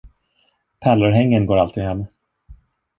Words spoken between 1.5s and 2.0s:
alltid